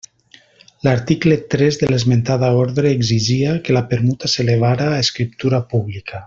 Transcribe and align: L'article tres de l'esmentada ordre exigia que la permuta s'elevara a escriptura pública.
L'article 0.85 1.35
tres 1.55 1.77
de 1.81 1.89
l'esmentada 1.91 2.49
ordre 2.61 2.95
exigia 3.01 3.53
que 3.69 3.77
la 3.79 3.85
permuta 3.93 4.31
s'elevara 4.37 4.89
a 4.95 4.99
escriptura 5.07 5.63
pública. 5.77 6.19